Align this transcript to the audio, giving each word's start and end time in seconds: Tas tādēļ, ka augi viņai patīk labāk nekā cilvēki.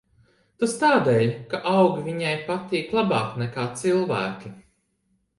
Tas 0.61 0.71
tādēļ, 0.83 1.25
ka 1.51 1.59
augi 1.71 2.01
viņai 2.07 2.31
patīk 2.47 2.95
labāk 2.99 3.35
nekā 3.43 3.67
cilvēki. 3.83 4.51